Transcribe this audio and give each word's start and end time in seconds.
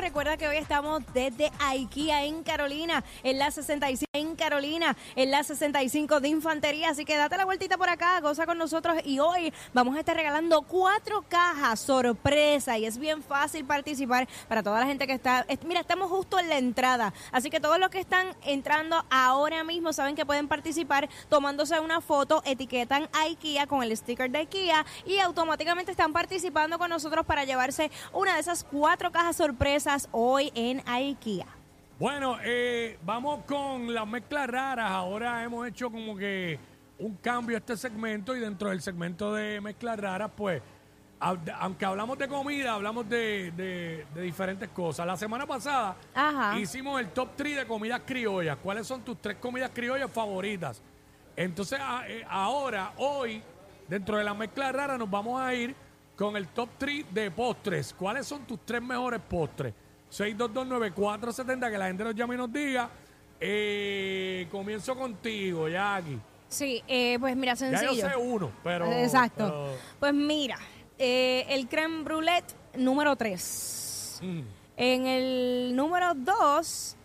4, 0.00 0.08
recuerda 0.08 0.36
que 0.36 0.48
hoy 0.48 0.56
estamos 0.56 1.02
desde 1.12 1.50
IKEA 1.58 2.24
en 2.24 2.42
Carolina, 2.42 3.04
en 3.22 3.38
la 3.38 3.50
65 3.50 4.10
en 4.12 4.36
Carolina, 4.36 4.96
en 5.14 5.30
la 5.30 5.42
65 5.44 6.20
de 6.20 6.28
Infantería, 6.28 6.90
así 6.90 7.04
que 7.04 7.16
date 7.16 7.36
la 7.36 7.44
vueltita 7.44 7.76
por 7.78 7.88
acá, 7.88 8.20
goza 8.20 8.46
con 8.46 8.58
nosotros. 8.58 8.98
Y 9.04 9.18
hoy 9.18 9.52
vamos 9.72 9.96
a 9.96 10.00
estar 10.00 10.16
regalando 10.16 10.62
cuatro 10.62 11.24
cajas 11.28 11.80
sorpresa. 11.80 12.76
Y 12.78 12.86
es 12.86 12.98
bien 12.98 13.22
fácil 13.22 13.64
participar 13.64 14.28
para 14.48 14.62
toda 14.62 14.80
la 14.80 14.86
gente 14.86 15.06
que 15.06 15.12
está, 15.12 15.46
mira, 15.66 15.80
estamos 15.80 16.10
justo 16.10 16.38
en 16.38 16.48
la 16.48 16.58
entrada, 16.58 17.12
así 17.32 17.50
que 17.50 17.60
todos 17.60 17.78
los 17.78 17.90
que 17.90 18.00
están 18.00 18.34
entrando 18.42 19.04
ahora 19.10 19.64
mismo 19.64 19.92
saben 19.92 20.16
que 20.16 20.26
pueden 20.26 20.48
participar 20.48 21.08
tomándose 21.28 21.78
una 21.78 22.00
foto, 22.00 22.42
etiquetan 22.44 23.08
IKEA 23.12 23.66
con 23.66 23.82
el 23.82 23.96
sticker 23.96 24.30
de 24.30 24.40
IKEA 24.40 24.84
y 25.06 25.18
automáticamente 25.18 25.90
están 25.90 26.12
participando 26.12 26.78
con 26.78 26.90
nosotros 26.90 27.26
para 27.26 27.44
llevarse 27.44 27.90
una 28.12 28.34
de 28.34 28.40
esas 28.40 28.64
cuatro 28.64 29.12
cajas 29.12 29.36
hoy 30.12 30.52
en 30.54 30.82
IKEA. 30.86 31.46
Bueno, 31.98 32.38
eh, 32.42 32.98
vamos 33.04 33.44
con 33.44 33.92
las 33.92 34.06
mezclas 34.06 34.48
raras. 34.48 34.90
Ahora 34.90 35.42
hemos 35.42 35.66
hecho 35.66 35.90
como 35.90 36.16
que 36.16 36.58
un 36.98 37.16
cambio 37.16 37.56
a 37.56 37.58
este 37.58 37.76
segmento 37.76 38.36
y 38.36 38.40
dentro 38.40 38.70
del 38.70 38.80
segmento 38.80 39.34
de 39.34 39.60
mezclas 39.60 39.98
raras, 39.98 40.30
pues, 40.36 40.62
aunque 41.18 41.84
hablamos 41.84 42.16
de 42.18 42.28
comida, 42.28 42.72
hablamos 42.72 43.08
de, 43.08 44.06
diferentes 44.14 44.68
cosas. 44.70 45.06
La 45.06 45.16
semana 45.16 45.46
pasada 45.46 45.96
hicimos 46.58 47.00
el 47.00 47.10
top 47.10 47.30
3 47.36 47.56
de 47.56 47.66
comidas 47.66 48.02
criollas. 48.06 48.56
¿Cuáles 48.62 48.86
son 48.86 49.02
tus 49.02 49.20
tres 49.20 49.36
comidas 49.36 49.70
criollas 49.74 50.10
favoritas? 50.10 50.80
Entonces, 51.36 51.78
eh, 52.08 52.24
ahora, 52.28 52.92
hoy, 52.96 53.42
dentro 53.88 54.16
de 54.16 54.24
la 54.24 54.34
mezcla 54.34 54.72
rara, 54.72 54.96
nos 54.96 55.10
vamos 55.10 55.40
a 55.40 55.52
ir 55.52 55.74
con 56.16 56.36
el 56.36 56.48
top 56.48 56.68
3 56.78 57.06
de 57.12 57.30
postres. 57.30 57.94
¿Cuáles 57.94 58.26
son 58.26 58.46
tus 58.46 58.60
tres 58.64 58.82
mejores 58.82 59.20
postres? 59.20 59.74
6229470, 60.10 61.70
que 61.70 61.78
la 61.78 61.86
gente 61.86 62.04
nos 62.04 62.14
llame 62.14 62.34
y 62.34 62.38
nos 62.38 62.52
diga. 62.52 62.90
Eh, 63.38 64.46
comienzo 64.50 64.94
contigo, 64.96 65.68
Jackie. 65.68 66.18
Sí, 66.48 66.82
eh, 66.86 67.16
pues 67.18 67.36
mira, 67.36 67.56
sencillo. 67.56 67.92
Ya 67.92 68.02
yo 68.02 68.08
sé 68.10 68.16
uno, 68.16 68.50
pero... 68.62 68.92
Exacto. 68.92 69.76
Pues 69.98 70.12
mira, 70.12 70.58
eh, 70.98 71.46
el 71.48 71.68
creme 71.68 72.02
brulet 72.02 72.44
número 72.76 73.16
3. 73.16 74.20
Mm. 74.22 74.40
En 74.76 75.06
el 75.06 75.76
número 75.76 76.12
2, 76.14 76.96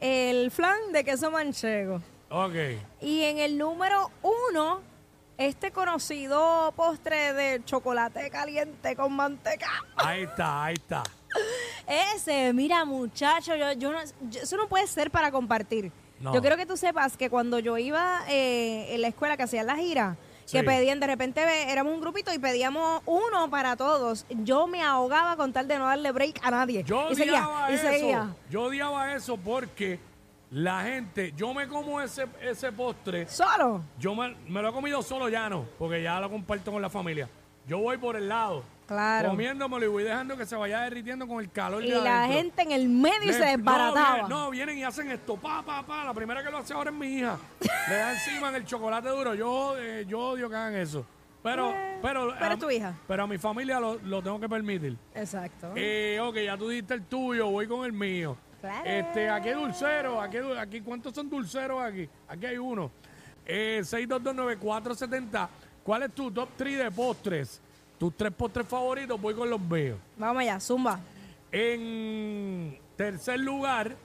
el 0.00 0.50
flan 0.50 0.92
de 0.92 1.04
queso 1.04 1.30
manchego. 1.30 2.00
Ok. 2.30 2.54
Y 3.00 3.22
en 3.22 3.38
el 3.38 3.58
número 3.58 4.10
1 4.22 4.94
este 5.36 5.72
conocido 5.72 6.72
postre 6.76 7.32
de 7.32 7.64
chocolate 7.64 8.30
caliente 8.30 8.94
con 8.94 9.12
manteca. 9.14 9.68
Ahí 9.96 10.22
está, 10.22 10.64
ahí 10.64 10.74
está. 10.74 11.02
Ese, 12.14 12.52
mira, 12.52 12.84
muchacho, 12.84 13.54
yo, 13.56 13.72
yo, 13.72 13.92
no, 13.92 13.98
eso 14.00 14.56
no 14.56 14.68
puede 14.68 14.86
ser 14.86 15.10
para 15.10 15.30
compartir. 15.30 15.92
Yo 16.20 16.40
quiero 16.40 16.56
que 16.56 16.64
tú 16.64 16.76
sepas 16.76 17.16
que 17.16 17.28
cuando 17.28 17.58
yo 17.58 17.76
iba 17.76 18.22
eh, 18.28 18.94
en 18.94 19.02
la 19.02 19.08
escuela 19.08 19.36
que 19.36 19.42
hacían 19.42 19.66
la 19.66 19.76
gira, 19.76 20.16
que 20.50 20.62
pedían, 20.62 21.00
de 21.00 21.06
repente 21.06 21.42
éramos 21.70 21.94
un 21.94 22.00
grupito 22.00 22.32
y 22.32 22.38
pedíamos 22.38 23.02
uno 23.06 23.50
para 23.50 23.76
todos. 23.76 24.24
Yo 24.30 24.66
me 24.66 24.82
ahogaba 24.82 25.36
con 25.36 25.52
tal 25.52 25.68
de 25.68 25.78
no 25.78 25.86
darle 25.86 26.12
break 26.12 26.40
a 26.42 26.50
nadie. 26.50 26.82
Yo 26.84 27.08
odiaba 27.08 27.70
eso. 27.70 28.36
Yo 28.50 28.62
odiaba 28.62 29.14
eso 29.14 29.36
porque 29.36 29.98
la 30.50 30.82
gente, 30.84 31.32
yo 31.36 31.52
me 31.52 31.66
como 31.66 32.00
ese, 32.00 32.26
ese 32.40 32.70
postre. 32.70 33.26
¿Solo? 33.26 33.82
Yo 33.98 34.14
me, 34.14 34.34
lo 34.48 34.68
he 34.68 34.72
comido 34.72 35.02
solo 35.02 35.28
ya 35.28 35.48
no, 35.48 35.66
porque 35.78 36.02
ya 36.02 36.20
lo 36.20 36.30
comparto 36.30 36.70
con 36.70 36.80
la 36.80 36.90
familia. 36.90 37.28
Yo 37.66 37.78
voy 37.78 37.98
por 37.98 38.16
el 38.16 38.28
lado. 38.28 38.62
Claro. 38.86 39.30
Comiéndomelo 39.30 39.84
y 39.84 39.88
voy 39.88 40.04
dejando 40.04 40.36
que 40.36 40.44
se 40.44 40.56
vaya 40.56 40.82
derritiendo 40.82 41.26
con 41.26 41.40
el 41.40 41.50
calor 41.50 41.82
y 41.82 41.90
la 41.90 42.26
gente 42.26 42.62
en 42.62 42.72
el 42.72 42.88
medio 42.88 43.32
se 43.32 43.44
desbarataba. 43.44 44.28
No, 44.28 44.50
vienen, 44.50 44.78
y 44.78 44.84
hacen 44.84 45.10
esto, 45.10 45.36
pa, 45.36 45.62
pa, 45.62 45.82
pa. 45.82 46.04
La 46.04 46.12
primera 46.12 46.44
que 46.44 46.50
lo 46.50 46.58
hace 46.58 46.74
ahora 46.74 46.90
es 46.90 46.96
mi 46.96 47.06
hija. 47.18 47.38
Le 47.88 47.94
da 47.96 48.12
encima 48.12 48.50
en 48.50 48.56
el 48.56 48.64
chocolate 48.66 49.08
duro. 49.08 49.34
Yo, 49.34 49.74
eh, 49.78 50.04
yo 50.06 50.20
odio 50.20 50.50
que 50.50 50.56
hagan 50.56 50.74
eso. 50.74 51.06
Pero, 51.42 51.70
eh, 51.70 51.98
pero, 52.02 52.34
pero 52.38 52.58
tu 52.58 52.70
hija. 52.70 52.94
Pero 53.06 53.24
a 53.24 53.26
mi 53.26 53.38
familia 53.38 53.78
lo, 53.80 53.98
lo 53.98 54.22
tengo 54.22 54.40
que 54.40 54.48
permitir. 54.48 54.96
Exacto. 55.14 55.72
Eh, 55.76 56.18
ok, 56.22 56.36
ya 56.36 56.56
tú 56.56 56.68
diste 56.68 56.94
el 56.94 57.04
tuyo, 57.04 57.48
voy 57.50 57.66
con 57.66 57.84
el 57.84 57.92
mío. 57.92 58.36
Este, 58.84 59.28
aquí 59.28 59.48
hay 59.50 59.54
dulcero, 59.54 60.20
aquí, 60.20 60.38
aquí, 60.58 60.80
¿cuántos 60.80 61.14
son 61.14 61.28
dulceros 61.28 61.82
aquí? 61.82 62.08
Aquí 62.28 62.46
hay 62.46 62.56
uno. 62.56 62.90
Eh, 63.44 63.80
6229470. 63.82 65.48
¿Cuál 65.82 66.04
es 66.04 66.14
tu 66.14 66.30
top 66.30 66.48
3 66.56 66.78
de 66.78 66.90
postres? 66.90 67.60
Tus 68.04 68.14
tres 68.18 68.32
postres 68.32 68.68
favoritos, 68.68 69.18
voy 69.18 69.32
con 69.32 69.48
los 69.48 69.58
míos. 69.58 69.96
Vamos 70.18 70.42
allá, 70.42 70.60
zumba. 70.60 71.00
En 71.50 72.78
tercer 72.98 73.40
lugar, 73.40 73.96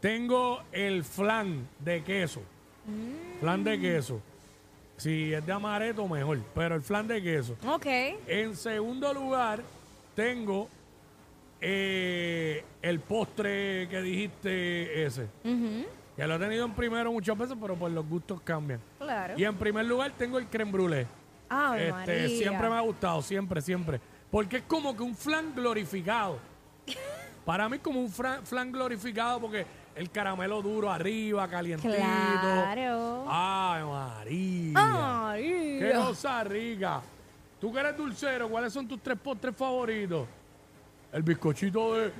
tengo 0.00 0.62
el 0.72 1.04
flan 1.04 1.68
de 1.78 2.02
queso. 2.02 2.40
Mm. 2.86 3.40
Flan 3.40 3.64
de 3.64 3.78
queso. 3.78 4.22
Si 4.96 5.34
es 5.34 5.44
de 5.44 5.52
amaretto, 5.52 6.08
mejor. 6.08 6.38
Pero 6.54 6.76
el 6.76 6.80
flan 6.80 7.06
de 7.06 7.22
queso. 7.22 7.54
Ok. 7.68 7.84
En 8.26 8.56
segundo 8.56 9.12
lugar, 9.12 9.62
tengo 10.14 10.66
eh, 11.60 12.64
el 12.80 12.98
postre 13.00 13.90
que 13.90 14.00
dijiste 14.00 15.04
ese. 15.04 15.26
Que 16.16 16.26
lo 16.26 16.36
he 16.36 16.38
tenido 16.38 16.64
en 16.64 16.72
primero 16.72 17.12
muchas 17.12 17.36
veces, 17.36 17.58
pero 17.60 17.76
por 17.76 17.90
los 17.90 18.08
gustos 18.08 18.40
cambian. 18.40 18.80
Claro. 18.98 19.34
Y 19.36 19.44
en 19.44 19.54
primer 19.56 19.84
lugar 19.84 20.12
tengo 20.16 20.38
el 20.38 20.46
creme 20.46 20.72
brûlée. 20.72 21.06
Ah, 21.50 21.76
este, 21.78 22.28
siempre 22.38 22.68
me 22.68 22.76
ha 22.76 22.80
gustado, 22.80 23.22
siempre, 23.22 23.60
siempre. 23.60 24.00
Porque 24.30 24.58
es 24.58 24.62
como 24.64 24.96
que 24.96 25.02
un 25.02 25.14
flan 25.14 25.54
glorificado. 25.54 26.38
Para 27.44 27.68
mí 27.68 27.76
es 27.76 27.82
como 27.82 28.00
un 28.00 28.10
flan, 28.10 28.72
glorificado 28.72 29.40
porque 29.40 29.64
el 29.94 30.10
caramelo 30.10 30.60
duro 30.60 30.90
arriba, 30.90 31.48
calientito. 31.48 31.94
Claro. 31.94 33.24
Ay, 33.26 33.84
María. 33.84 35.28
Ay, 35.30 35.78
Qué 35.80 35.92
cosa 35.94 36.44
rica. 36.44 37.00
Tú 37.58 37.72
que 37.72 37.80
eres 37.80 37.96
dulcero, 37.96 38.48
¿cuáles 38.48 38.72
son 38.72 38.86
tus 38.86 39.00
tres 39.02 39.18
postres 39.18 39.56
favoritos? 39.56 40.28
El 41.12 41.22
bizcochito 41.22 41.94
de. 41.94 42.12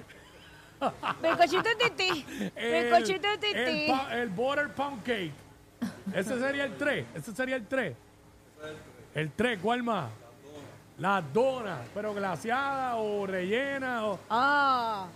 Bizcochito 1.23 1.63
de 1.63 1.91
titi. 1.91 2.27
Bizcochito 2.57 3.29
de 3.29 3.39
titi. 3.39 3.93
El, 4.13 4.29
butter 4.31 4.73
pound 4.73 5.03
cake. 5.03 5.49
Ese 6.15 6.39
sería 6.39 6.65
el 6.65 6.77
3. 6.77 7.07
Ese 7.15 7.35
sería 7.35 7.57
el 7.57 7.67
3. 7.67 7.95
El 9.15 9.33
3, 9.33 9.59
¿cuál 9.63 9.83
más? 9.83 10.11
Las 10.99 11.33
donas, 11.33 11.81
pero 11.95 12.13
glaciadas 12.13 12.95
o 12.99 13.27
rellenas 13.27 14.03
o. 14.03 14.19
Ah. 14.29 15.07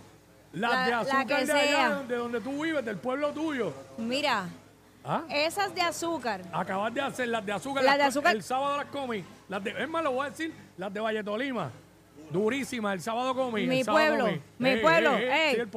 Las 0.53 0.85
de 0.85 0.93
azúcar 0.93 1.45
de 1.45 1.51
allá, 1.51 2.03
de 2.07 2.15
donde 2.15 2.39
tú 2.39 2.63
vives, 2.63 2.85
del 2.85 2.97
pueblo 2.97 3.31
tuyo. 3.31 3.73
Mira. 3.97 4.45
¿Ah? 5.03 5.23
Esas 5.29 5.75
de 5.75 5.81
azúcar. 5.81 6.41
Acabas 6.53 6.93
de 6.93 7.01
hacer 7.01 7.27
las 7.27 7.45
de 7.45 7.51
azúcar. 7.51 7.83
Las 7.83 7.97
de 7.97 8.03
azúcar. 8.03 8.35
El 8.35 8.43
sábado 8.43 8.77
las 8.77 8.85
comí. 8.85 9.23
Las 9.49 9.63
de, 9.63 9.71
es 9.71 9.89
más, 9.89 10.03
lo 10.03 10.11
voy 10.11 10.27
a 10.27 10.29
decir, 10.29 10.53
las 10.77 10.93
de 10.93 10.99
Valletolima. 11.01 11.71
Durísima, 12.31 12.93
el 12.93 13.01
sábado 13.01 13.35
comí. 13.35 13.67
Mi 13.67 13.83
pueblo, 13.83 14.27
mi 14.57 14.77
pueblo. 14.77 15.11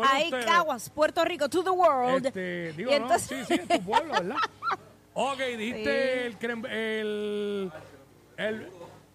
ahí 0.05 0.31
Caguas, 0.31 0.89
Puerto 0.91 1.25
Rico, 1.25 1.49
to 1.49 1.65
the 1.65 1.71
world. 1.71 2.27
Este, 2.27 2.73
digo, 2.73 2.91
no, 2.99 3.19
sí, 3.19 3.35
sí, 3.47 3.55
es 3.55 3.69
tu 3.69 3.83
pueblo, 3.83 4.12
¿verdad? 4.12 4.37
ok, 5.17 5.39
dijiste 5.57 6.27
el, 6.27 6.37
el, 6.67 7.73
el, 8.37 8.67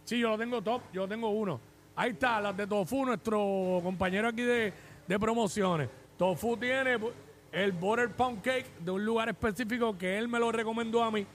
Sí, 0.04 0.20
yo 0.20 0.30
lo 0.30 0.38
tengo 0.38 0.62
top, 0.62 0.82
yo 0.92 1.08
tengo 1.08 1.30
uno. 1.30 1.60
Ahí 1.96 2.12
está, 2.12 2.42
las 2.42 2.58
de 2.58 2.66
Tofu, 2.66 3.06
nuestro 3.06 3.80
compañero 3.84 4.28
aquí 4.28 4.42
de, 4.42 4.74
de 5.08 5.20
promociones. 5.20 5.90
Tofu 6.18 6.58
tiene 6.58 6.98
el 7.52 7.72
Butter 7.72 8.10
Pound 8.10 8.42
Cake 8.42 8.66
de 8.80 8.92
un 8.92 9.06
lugar 9.06 9.30
específico 9.30 9.98
que 9.98 10.18
él 10.18 10.28
me 10.28 10.40
lo 10.40 10.52
recomendó 10.52 11.04
a 11.04 11.12
mí 11.12 11.26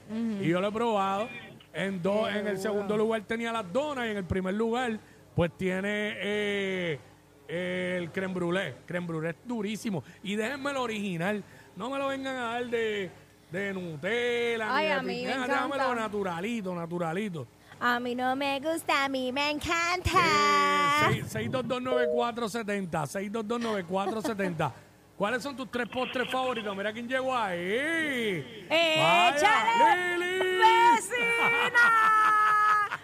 y 0.41 0.47
yo 0.47 0.59
lo 0.59 0.67
he 0.67 0.71
probado. 0.71 1.29
En, 1.73 2.01
dos, 2.01 2.29
en 2.29 2.47
el 2.47 2.57
segundo 2.57 2.97
lugar 2.97 3.21
tenía 3.21 3.51
las 3.51 3.71
donas 3.71 4.07
y 4.07 4.11
en 4.11 4.17
el 4.17 4.25
primer 4.25 4.55
lugar 4.55 4.99
pues 5.35 5.51
tiene 5.55 6.15
eh, 6.17 6.99
el 7.47 8.11
creme 8.11 8.33
brûlée. 8.33 8.73
Creme 8.87 9.05
brûlée 9.07 9.29
es 9.29 9.35
durísimo. 9.45 10.03
Y 10.23 10.35
déjenme 10.35 10.73
lo 10.73 10.81
original. 10.81 11.43
No 11.75 11.91
me 11.91 11.99
lo 11.99 12.07
vengan 12.07 12.35
a 12.35 12.41
dar 12.53 12.65
de, 12.65 13.11
de 13.51 13.73
Nutella. 13.73 14.75
Ay, 14.75 14.87
a 14.91 15.01
mí 15.01 15.25
me 15.25 15.31
encanta. 15.33 15.95
naturalito, 15.95 16.73
naturalito. 16.75 17.47
A 17.79 17.99
mí 17.99 18.15
no 18.15 18.35
me 18.35 18.59
gusta, 18.59 19.05
a 19.05 19.09
mí 19.09 19.31
me 19.31 19.51
encanta. 19.51 21.09
Seis- 21.09 21.25
6229470, 21.51 23.05
6229470. 23.05 24.71
¿Cuáles 25.17 25.41
son 25.43 25.55
tus 25.55 25.69
tres 25.71 25.87
postres 25.89 26.29
favoritos? 26.31 26.75
Mira 26.75 26.91
quién 26.93 27.07
llegó 27.07 27.35
ahí. 27.35 28.65
Vaya, 28.69 29.29
¡Échale! 29.35 30.17
Lili. 30.17 30.57
¡Vecina! 30.59 31.85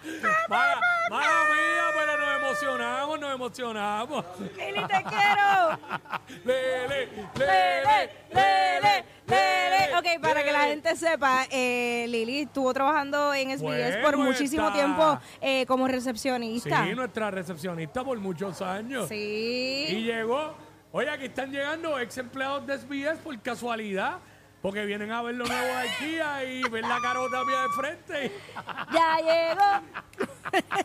Vaya, 0.48 0.78
vaya 1.10 1.28
mía, 1.48 1.84
pero 1.94 2.18
nos 2.18 2.36
emocionamos, 2.42 3.20
nos 3.20 3.34
emocionamos. 3.34 4.24
Lili, 4.38 4.80
te 4.86 5.02
quiero. 5.08 5.78
Lele, 6.44 7.08
Lele, 7.34 8.10
lele, 8.30 9.04
lele. 9.28 9.96
Ok, 9.96 10.20
para 10.22 10.42
que 10.42 10.52
la 10.52 10.64
gente 10.64 10.96
sepa, 10.96 11.46
eh, 11.50 12.06
Lili 12.08 12.40
estuvo 12.40 12.72
trabajando 12.74 13.32
en 13.34 13.50
SBS 13.50 13.62
Bueno, 13.62 14.02
por 14.02 14.16
muchísimo 14.18 14.68
está. 14.68 14.74
tiempo 14.78 15.18
eh, 15.40 15.66
como 15.66 15.86
Sí, 15.86 15.92
recepcionista. 15.92 16.84
nuestra 16.94 17.30
recepcionista 17.30 18.04
por 18.04 18.18
muchos 18.18 18.60
años. 18.62 19.10
Y 19.10 19.86
Sí. 19.88 20.02
llegó. 20.02 20.54
Oye, 20.92 21.10
aquí 21.10 21.24
están 21.26 21.50
llegando 21.50 21.98
ex 21.98 22.18
empleados 22.18 22.66
de 22.66 22.74
SBS 22.78 23.18
por 23.22 23.38
casualidad. 23.40 24.18
Porque 24.64 24.86
vienen 24.86 25.12
a 25.12 25.20
ver 25.20 25.34
lo 25.34 25.44
nuevo 25.44 25.66
de 25.66 25.74
IKEA 25.74 26.44
y 26.44 26.62
ven 26.70 26.88
la 26.88 26.98
carota 27.02 27.44
mía 27.44 27.60
de 27.60 27.68
frente. 27.76 28.32
Ya 28.94 29.18
llegó. 29.18 29.82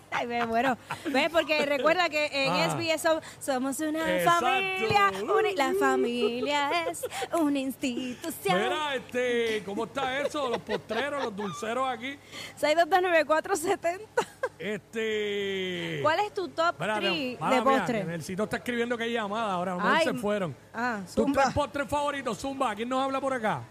Ay, 0.11 0.27
ve, 0.27 0.43
bueno, 0.43 0.77
ves, 1.05 1.29
porque 1.31 1.65
recuerda 1.65 2.09
que 2.09 2.25
en 2.45 2.51
Ah. 2.51 2.65
SBS 2.75 3.01
so- 3.01 3.21
somos 3.39 3.79
una 3.79 4.17
Exacto. 4.17 4.47
familia. 4.47 5.11
una- 5.23 5.51
la 5.55 5.73
familia 5.79 6.71
es 6.89 7.05
una 7.31 7.57
institución. 7.59 8.61
Mira, 8.63 8.95
este, 8.95 9.63
¿cómo 9.63 9.85
está 9.85 10.19
eso? 10.19 10.49
Los 10.49 10.59
postreros, 10.61 11.23
los 11.23 11.33
dulceros 11.33 11.87
aquí. 11.87 12.19
6229470. 12.59 14.27
Este. 14.59 15.99
¿Cuál 16.01 16.19
es 16.19 16.33
tu 16.33 16.49
top 16.49 16.71
Espérate, 16.71 16.99
3 17.01 17.39
mala 17.39 17.55
de 17.55 17.61
mía, 17.61 17.77
postre? 17.77 17.99
que 17.99 18.05
Nelsito 18.05 18.43
está 18.43 18.57
escribiendo 18.57 18.97
que 18.97 19.03
hay 19.05 19.13
llamada 19.13 19.53
ahora, 19.53 19.77
Ay, 19.79 20.03
se 20.05 20.13
fueron. 20.15 20.55
Ah, 20.73 20.99
¿Tus 21.05 21.13
zumba. 21.13 21.43
tres 21.43 21.53
postres 21.53 21.87
favoritos, 21.87 22.37
Zumba? 22.37 22.75
¿Quién 22.75 22.89
nos 22.89 23.03
habla 23.03 23.21
por 23.21 23.33
acá? 23.33 23.61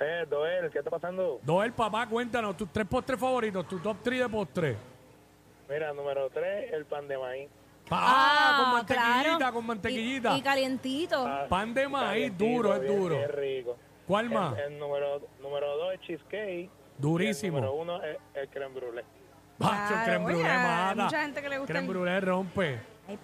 Eh, 0.00 0.26
Doel, 0.28 0.70
¿qué 0.70 0.78
está 0.78 0.90
pasando? 0.90 1.40
Doel, 1.42 1.72
papá, 1.72 2.06
cuéntanos 2.06 2.56
tus 2.56 2.68
tres 2.72 2.86
postres 2.86 3.18
favoritos, 3.18 3.66
tu 3.68 3.78
top 3.78 3.96
3 4.02 4.20
de 4.20 4.28
postre. 4.28 4.76
Mira, 5.68 5.92
número 5.92 6.28
3, 6.30 6.72
el 6.72 6.84
pan 6.84 7.08
de 7.08 7.16
maíz. 7.16 7.48
Pa- 7.88 7.98
ah, 8.02 8.62
con 8.64 8.72
mantequillita, 8.74 9.36
claro. 9.38 9.54
con 9.54 9.66
mantequillita. 9.66 10.34
Y, 10.34 10.38
y 10.38 10.42
calientito. 10.42 11.24
Ah, 11.26 11.46
Pan 11.48 11.72
de 11.72 11.88
maíz, 11.88 12.08
calientito, 12.32 12.44
duro, 12.56 12.74
es 12.74 12.80
bien- 12.82 12.96
duro. 13.00 13.16
bien 13.16 13.30
rico. 13.32 13.76
¿Cuál 14.06 14.30
más? 14.30 14.58
El, 14.58 14.72
el 14.72 14.78
número, 14.78 15.20
número 15.40 15.76
2 15.78 15.94
es 15.94 16.00
cheesecake. 16.00 16.70
Durísimo. 16.98 17.58
Y 17.58 17.60
el 17.60 17.66
número 17.66 17.82
1 17.94 18.02
es 18.04 18.18
el 18.34 18.48
creme 18.48 18.74
brulee. 18.74 19.04
El 19.58 19.66
Claro, 19.66 20.04
creme 20.04 20.24
oye, 20.34 20.42
mata. 20.42 21.04
mucha 21.04 21.22
gente 21.22 21.42
que 21.42 21.48
le 21.48 21.58
gusta 21.58 21.72
Creme 21.72 21.86
el- 21.88 21.94
brûlée 21.96 22.20
rompe. 22.20 22.80
Ay. 23.08 23.18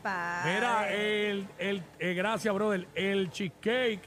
Mira, 0.54 0.92
el, 0.92 1.46
el, 1.58 1.82
eh, 1.98 2.14
gracias, 2.14 2.54
brother. 2.54 2.86
El 2.94 3.30
cheesecake. 3.30 4.00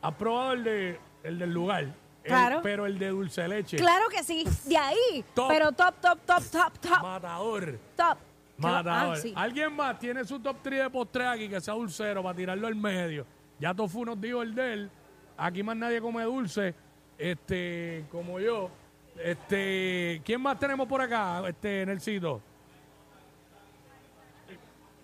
¿Has 0.00 0.14
probado 0.14 0.52
el, 0.54 0.64
de, 0.64 1.00
el 1.22 1.38
del 1.38 1.52
lugar? 1.52 1.82
El- 1.84 1.94
Claro. 2.24 2.60
pero 2.62 2.86
el 2.86 2.98
de 2.98 3.08
dulce 3.08 3.42
de 3.42 3.48
leche. 3.48 3.76
Claro 3.76 4.08
que 4.08 4.22
sí, 4.22 4.44
de 4.66 4.76
ahí. 4.76 5.24
Top. 5.34 5.48
Pero 5.48 5.72
top, 5.72 5.94
top, 6.00 6.18
top, 6.24 6.42
top, 6.50 6.78
top, 6.80 7.02
Matador. 7.02 7.78
top. 7.96 8.18
Matador. 8.58 9.14
Ah, 9.16 9.20
sí. 9.20 9.32
¿Alguien 9.36 9.74
más 9.74 9.98
tiene 9.98 10.24
su 10.24 10.38
top 10.40 10.56
3 10.62 10.84
de 10.84 10.90
postre 10.90 11.26
aquí 11.26 11.48
que 11.48 11.60
sea 11.60 11.74
dulcero 11.74 12.22
para 12.22 12.34
tirarlo 12.36 12.66
al 12.68 12.76
medio? 12.76 13.26
Ya 13.58 13.74
Tofu 13.74 14.04
nos 14.04 14.20
dijo 14.20 14.40
el 14.42 14.54
de 14.54 14.72
él. 14.72 14.90
Aquí 15.36 15.62
más 15.62 15.76
nadie 15.76 16.00
come 16.00 16.22
dulce. 16.24 16.74
Este, 17.18 18.04
como 18.10 18.38
yo. 18.40 18.70
Este, 19.18 20.20
¿quién 20.24 20.40
más 20.40 20.58
tenemos 20.58 20.86
por 20.86 21.00
acá? 21.00 21.42
Este, 21.48 21.84
Nelsito. 21.86 22.40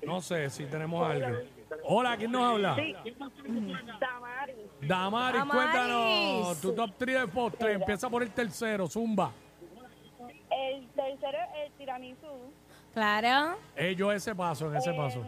No 0.05 0.20
sé 0.20 0.49
si 0.50 0.64
tenemos 0.66 1.06
a 1.06 1.10
alguien. 1.12 1.50
Hola, 1.84 2.16
¿quién 2.16 2.32
nos 2.32 2.43
habla? 2.43 2.76
Tamari. 2.76 4.55
Damaris, 4.81 5.40
Damaris. 5.40 5.43
cuéntanos 5.52 6.60
tu 6.60 6.72
top 6.72 6.90
3 6.96 7.20
de 7.20 7.28
postre. 7.28 7.72
Empieza 7.72 8.08
por 8.08 8.22
el 8.22 8.31
tercero, 8.31 8.87
Zumba. 8.87 9.32
El 10.50 10.87
tercero 10.88 11.38
es 11.56 11.66
el 11.66 11.72
tiramisú. 11.72 12.52
Claro. 12.94 13.58
Eh, 13.76 13.94
yo 13.94 14.11
ese 14.12 14.34
paso, 14.34 14.70
en 14.70 14.76
ese 14.76 14.93
paso. 14.94 15.25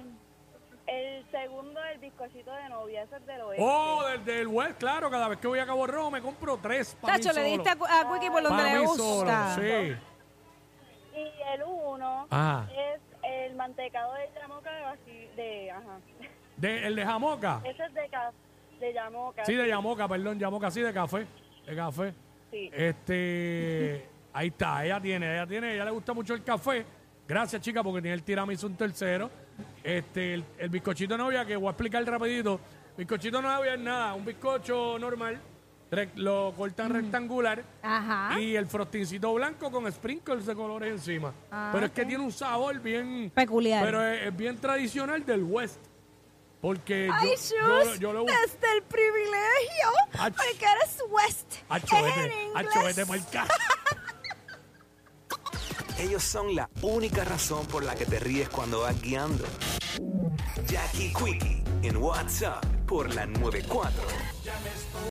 El 0.86 1.24
segundo 1.30 1.80
el 1.84 1.98
bizcochito 1.98 2.50
de 2.52 2.68
novia, 2.68 3.02
ese 3.02 3.16
es 3.16 3.26
del 3.26 3.40
oeste. 3.42 3.64
Oh, 3.64 4.02
del, 4.08 4.24
del 4.24 4.48
West, 4.48 4.78
claro, 4.78 5.08
cada 5.10 5.28
vez 5.28 5.38
que 5.38 5.46
voy 5.46 5.58
a 5.60 5.66
Cabo 5.66 5.86
Rojo 5.86 6.10
me 6.10 6.20
compro 6.20 6.58
tres 6.60 6.96
para 7.00 7.14
mí 7.16 7.22
Tacho, 7.22 7.28
le 7.32 7.42
solo. 7.42 7.54
diste 7.54 7.70
a, 7.70 7.76
Cu- 7.76 7.84
a 7.86 8.12
Quickie 8.12 8.30
por 8.30 8.42
donde 8.42 8.62
le 8.64 8.78
mí 8.78 8.84
gusta. 8.86 9.54
solo, 9.54 9.64
sí. 9.66 9.96
Y 11.14 11.52
el 11.54 11.62
uno 11.64 12.26
Ajá. 12.30 12.68
es 12.72 13.00
el 13.22 13.54
mantecado 13.54 14.14
de 14.14 14.30
yamoca 14.40 14.70
de 15.06 15.30
de, 15.36 15.70
ajá. 15.70 15.98
De, 16.56 16.86
el 16.86 16.96
de 16.96 17.04
Jamoca. 17.04 17.60
Ese 17.64 17.84
es 17.84 17.94
de, 17.94 18.08
ca- 18.08 18.32
de 18.80 18.92
yamoca. 18.92 19.44
Sí, 19.44 19.54
de 19.54 19.68
Yamoca, 19.68 20.08
perdón, 20.08 20.38
Yamoca, 20.38 20.70
sí, 20.70 20.80
de 20.80 20.92
café. 20.92 21.26
De 21.66 21.76
café. 21.76 22.12
Sí. 22.50 22.70
Este, 22.74 24.08
ahí 24.32 24.48
está, 24.48 24.84
ella 24.84 25.00
tiene, 25.00 25.32
ella 25.34 25.46
tiene, 25.46 25.74
ella 25.74 25.84
le 25.84 25.90
gusta 25.92 26.12
mucho 26.12 26.34
el 26.34 26.42
café. 26.42 26.84
Gracias, 27.28 27.62
chica, 27.62 27.82
porque 27.82 28.02
tiene 28.02 28.14
el 28.14 28.22
tiramisú 28.24 28.66
un 28.66 28.76
tercero. 28.76 29.30
Este, 29.84 30.34
el, 30.34 30.44
el 30.58 30.68
bizcochito 30.68 31.14
de 31.14 31.18
novia, 31.18 31.44
que 31.44 31.56
voy 31.56 31.68
a 31.68 31.70
explicar 31.70 32.04
rapidito. 32.04 32.60
Bizcochito 32.96 33.38
de 33.38 33.42
novia 33.42 33.74
es 33.74 33.80
nada, 33.80 34.14
un 34.14 34.24
bizcocho 34.24 34.98
normal, 34.98 35.40
rec- 35.90 36.14
lo 36.16 36.52
cortan 36.56 36.92
rectangular 36.92 37.62
Ajá. 37.82 38.38
y 38.38 38.56
el 38.56 38.66
frostincito 38.66 39.32
blanco 39.34 39.70
con 39.70 39.90
sprinkles 39.90 40.44
de 40.46 40.54
colores 40.54 40.90
encima. 40.92 41.32
Ah, 41.50 41.70
pero 41.72 41.86
es 41.86 41.90
ok. 41.92 41.96
que 41.96 42.04
tiene 42.06 42.22
un 42.24 42.32
sabor 42.32 42.78
bien 42.80 43.30
Peculiar. 43.34 43.84
Pero 43.84 44.04
es, 44.06 44.26
es 44.26 44.36
bien 44.36 44.58
tradicional 44.58 45.24
del 45.24 45.42
West. 45.44 45.78
Porque 46.60 47.08
Ay, 47.10 47.28
yo, 47.30 47.34
Shus, 47.36 47.94
yo, 47.94 47.94
yo 48.00 48.12
lo 48.12 48.24
desde 48.24 48.70
el 48.76 48.82
privilegio, 48.82 49.88
Ach. 50.18 50.34
porque 50.34 50.66
eres 50.66 51.02
West. 51.08 51.54
Acho, 51.70 51.96
es 51.96 52.02
vete, 52.04 52.42
en 52.50 52.56
acho, 52.58 52.78
inglés. 52.80 52.96
vete 52.96 53.06
pa'l 53.06 53.24
ca- 53.32 53.48
Ellos 55.98 56.22
son 56.22 56.54
la 56.54 56.68
única 56.82 57.24
razón 57.24 57.66
por 57.66 57.84
la 57.84 57.94
que 57.94 58.06
te 58.06 58.18
ríes 58.20 58.48
cuando 58.48 58.80
vas 58.80 59.00
guiando. 59.00 59.44
Jackie 60.66 61.12
Quickie 61.12 61.62
en 61.82 61.96
WhatsApp 61.96 62.64
por 62.86 63.14
la 63.14 63.26
94. 63.26 64.02